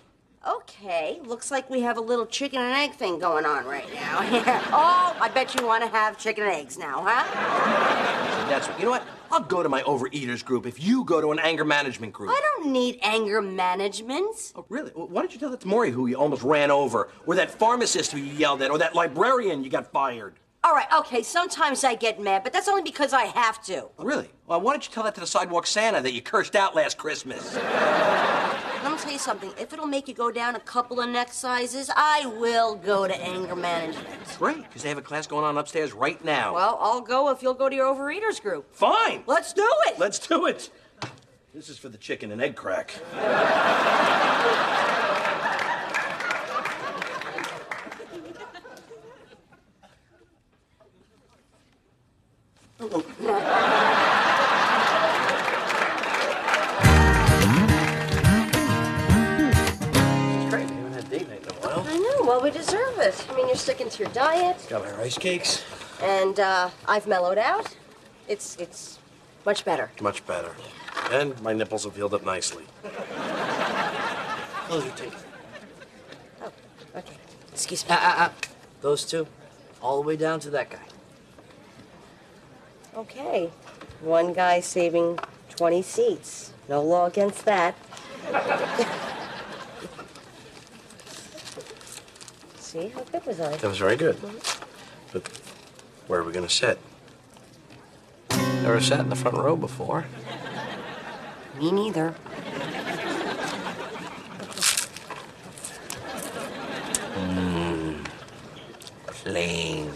Okay, 0.47 1.19
looks 1.25 1.51
like 1.51 1.69
we 1.69 1.81
have 1.81 1.97
a 1.97 2.01
little 2.01 2.25
chicken 2.25 2.61
and 2.61 2.73
egg 2.73 2.95
thing 2.95 3.19
going 3.19 3.43
on 3.45 3.65
right 3.65 3.93
now. 3.93 4.19
oh, 4.71 5.17
I 5.19 5.27
bet 5.27 5.53
you 5.59 5.67
want 5.67 5.83
to 5.83 5.89
have 5.89 6.17
chicken 6.17 6.45
and 6.45 6.53
eggs 6.53 6.77
now, 6.77 7.03
huh? 7.05 8.47
That's 8.47 8.69
what. 8.69 8.79
You 8.79 8.85
know 8.85 8.91
what? 8.91 9.03
I'll 9.31 9.41
go 9.41 9.61
to 9.63 9.69
my 9.69 9.81
overeaters 9.83 10.43
group 10.43 10.65
if 10.65 10.81
you 10.81 11.03
go 11.03 11.21
to 11.21 11.31
an 11.31 11.39
anger 11.39 11.65
management 11.65 12.13
group. 12.13 12.29
I 12.31 12.41
don't 12.41 12.71
need 12.71 12.99
anger 13.01 13.41
management. 13.41 14.53
Oh, 14.55 14.65
really? 14.69 14.91
Well, 14.95 15.07
why 15.07 15.21
don't 15.21 15.33
you 15.33 15.39
tell 15.39 15.51
that 15.51 15.61
to 15.61 15.67
Maury, 15.67 15.91
who 15.91 16.07
you 16.07 16.15
almost 16.15 16.43
ran 16.43 16.71
over, 16.71 17.09
or 17.25 17.35
that 17.35 17.51
pharmacist 17.51 18.11
who 18.11 18.19
you 18.19 18.33
yelled 18.33 18.61
at, 18.61 18.71
or 18.71 18.77
that 18.77 18.95
librarian 18.95 19.63
you 19.63 19.69
got 19.69 19.91
fired? 19.91 20.35
All 20.63 20.73
right, 20.73 20.87
okay, 20.99 21.23
sometimes 21.23 21.83
I 21.83 21.95
get 21.95 22.19
mad, 22.21 22.43
but 22.43 22.51
that's 22.51 22.67
only 22.67 22.81
because 22.81 23.13
I 23.13 23.25
have 23.25 23.63
to. 23.65 23.87
Oh, 23.99 24.03
really? 24.03 24.29
Well, 24.47 24.59
why 24.59 24.73
don't 24.73 24.85
you 24.85 24.93
tell 24.93 25.03
that 25.03 25.15
to 25.15 25.21
the 25.21 25.27
sidewalk 25.27 25.67
Santa 25.67 26.01
that 26.01 26.13
you 26.13 26.21
cursed 26.21 26.55
out 26.55 26.75
last 26.75 26.97
Christmas? 26.97 27.55
Let 28.83 28.91
me 28.91 28.97
tell 28.97 29.11
you 29.11 29.17
something. 29.19 29.51
If 29.59 29.73
it'll 29.73 29.87
make 29.87 30.07
you 30.07 30.13
go 30.13 30.31
down 30.31 30.55
a 30.55 30.59
couple 30.59 30.99
of 31.01 31.09
neck 31.09 31.33
sizes, 31.33 31.89
I 31.95 32.25
will 32.37 32.75
go 32.75 33.07
to 33.07 33.15
anger 33.21 33.55
management. 33.55 34.37
Great, 34.37 34.63
because 34.63 34.83
they 34.83 34.89
have 34.89 34.97
a 34.97 35.01
class 35.01 35.25
going 35.27 35.45
on 35.45 35.57
upstairs 35.57 35.93
right 35.93 36.23
now. 36.23 36.53
Well, 36.53 36.77
I'll 36.79 37.01
go 37.01 37.29
if 37.29 37.41
you'll 37.41 37.53
go 37.53 37.69
to 37.69 37.75
your 37.75 37.93
overeaters 37.93 38.41
group. 38.41 38.73
fine. 38.73 39.23
Let's 39.25 39.53
do 39.53 39.67
it. 39.87 39.99
Let's 39.99 40.19
do 40.19 40.45
it. 40.45 40.69
This 41.53 41.69
is 41.69 41.77
for 41.77 41.89
the 41.89 41.97
chicken 41.97 42.31
and 42.31 42.41
egg 42.41 42.55
crack. 42.55 42.93
sticking 63.67 63.89
to 63.89 64.03
your 64.03 64.13
diet, 64.13 64.65
Got 64.69 64.85
my 64.85 64.91
rice 64.91 65.17
cakes. 65.17 65.61
and 66.01 66.39
uh, 66.39 66.69
I've 66.87 67.05
mellowed 67.05 67.37
out. 67.37 67.75
It's 68.29 68.55
it's 68.55 68.97
much 69.45 69.65
better. 69.65 69.91
Much 69.99 70.25
better. 70.25 70.55
And 71.11 71.37
my 71.41 71.51
nipples 71.51 71.83
have 71.83 71.93
healed 71.93 72.13
up 72.13 72.23
nicely. 72.23 72.63
Close 74.67 74.85
your 74.85 74.93
teeth. 74.95 75.25
Oh, 76.41 76.51
okay. 76.95 77.17
Excuse 77.51 77.83
me. 77.83 77.89
Ah, 77.91 77.99
ah, 78.01 78.15
ah. 78.31 78.47
Those 78.79 79.03
two, 79.03 79.27
all 79.81 80.01
the 80.01 80.07
way 80.07 80.15
down 80.15 80.39
to 80.41 80.49
that 80.51 80.69
guy. 80.69 80.87
Okay. 82.95 83.51
One 83.99 84.31
guy 84.31 84.61
saving 84.61 85.19
20 85.57 85.81
seats. 85.81 86.53
No 86.69 86.81
law 86.81 87.07
against 87.07 87.43
that. 87.43 87.75
See, 92.67 92.89
how 92.89 92.99
good 92.99 93.25
was 93.25 93.39
I? 93.39 93.55
That 93.55 93.69
was 93.69 93.77
very 93.77 93.95
good. 93.95 94.17
Mm-hmm. 94.17 95.13
But 95.13 95.25
where 96.07 96.19
are 96.19 96.23
we 96.25 96.33
going 96.33 96.45
to 96.45 96.53
sit? 96.53 96.77
Never 98.61 98.81
sat 98.81 98.99
in 98.99 99.07
the 99.07 99.15
front 99.15 99.37
row 99.37 99.55
before. 99.55 100.03
Me 101.57 101.71
neither. 101.71 102.09
Hmm. 107.15 108.03
Plain. 109.05 109.89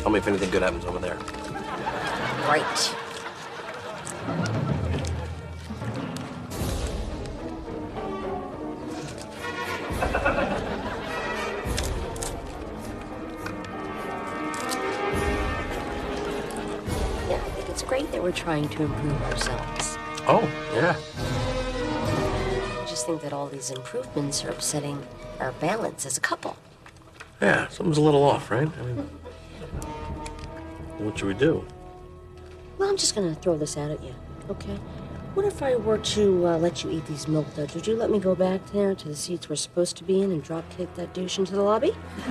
Tell 0.00 0.10
me 0.10 0.18
if 0.18 0.28
anything 0.28 0.50
good 0.50 0.60
happens 0.60 0.84
over 0.84 0.98
there. 0.98 1.16
Right. 2.46 3.05
We're 18.26 18.32
trying 18.32 18.68
to 18.68 18.82
improve 18.82 19.22
ourselves. 19.22 19.96
Oh, 20.26 20.42
yeah. 20.74 20.96
I 22.82 22.84
just 22.84 23.06
think 23.06 23.22
that 23.22 23.32
all 23.32 23.46
these 23.46 23.70
improvements 23.70 24.44
are 24.44 24.50
upsetting 24.50 25.00
our 25.38 25.52
balance 25.52 26.04
as 26.04 26.18
a 26.18 26.20
couple. 26.20 26.56
Yeah, 27.40 27.68
something's 27.68 27.98
a 27.98 28.00
little 28.00 28.24
off, 28.24 28.50
right? 28.50 28.68
I 28.68 28.82
mean, 28.82 28.96
what 30.98 31.16
should 31.16 31.28
we 31.28 31.34
do? 31.34 31.64
Well, 32.78 32.90
I'm 32.90 32.96
just 32.96 33.14
gonna 33.14 33.36
throw 33.36 33.56
this 33.56 33.76
out 33.76 33.92
at 33.92 34.02
you, 34.02 34.12
okay? 34.50 34.76
What 35.34 35.46
if 35.46 35.62
I 35.62 35.76
were 35.76 35.98
to 35.98 36.48
uh, 36.48 36.58
let 36.58 36.82
you 36.82 36.90
eat 36.90 37.06
these 37.06 37.28
milk 37.28 37.54
duds? 37.54 37.76
Would 37.76 37.86
you 37.86 37.94
let 37.94 38.10
me 38.10 38.18
go 38.18 38.34
back 38.34 38.60
there 38.72 38.96
to 38.96 39.08
the 39.08 39.14
seats 39.14 39.48
we're 39.48 39.54
supposed 39.54 39.96
to 39.98 40.04
be 40.04 40.20
in 40.20 40.32
and 40.32 40.42
drop 40.42 40.68
kick 40.76 40.92
that 40.96 41.14
douche 41.14 41.38
into 41.38 41.54
the 41.54 41.62
lobby? 41.62 41.94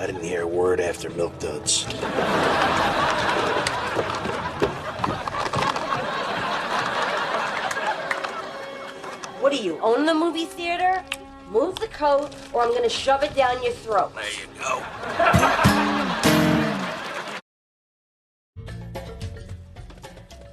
I 0.00 0.04
didn't 0.06 0.22
hear 0.22 0.42
a 0.42 0.46
word 0.46 0.78
after 0.78 1.10
Milk 1.10 1.36
Duds. 1.40 1.84
What 9.50 9.58
do 9.58 9.64
you 9.64 9.80
own 9.80 10.06
the 10.06 10.14
movie 10.14 10.44
theater? 10.44 11.02
Move 11.50 11.74
the 11.80 11.88
coat, 11.88 12.32
or 12.52 12.62
I'm 12.62 12.72
gonna 12.72 12.88
shove 12.88 13.24
it 13.24 13.34
down 13.34 13.60
your 13.64 13.72
throat. 13.72 14.14
There 14.14 14.24
you 14.30 14.46
go. 14.62 14.78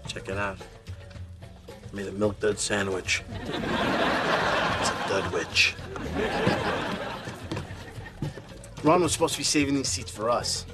Check 0.07 0.29
it 0.29 0.37
out. 0.37 0.57
I 1.69 1.95
made 1.95 2.07
a 2.07 2.11
Milk 2.13 2.39
Dud 2.39 2.57
sandwich. 2.57 3.21
It's 3.43 4.89
a 4.89 5.05
Dudwich. 5.07 5.75
Ron 8.83 9.03
was 9.03 9.11
supposed 9.11 9.35
to 9.35 9.39
be 9.39 9.43
saving 9.43 9.75
these 9.75 9.89
seats 9.89 10.09
for 10.09 10.31
us. 10.31 10.65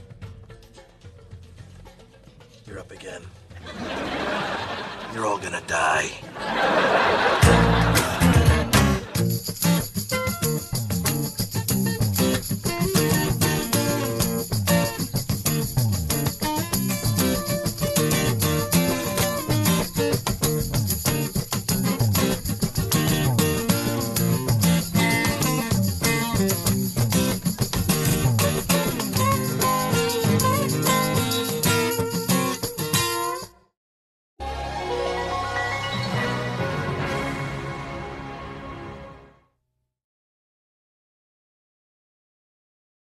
You're 2.65 2.79
up 2.79 2.91
again. 2.91 3.23
You're 5.13 5.25
all 5.25 5.39
gonna 5.39 5.61
die. 5.67 6.09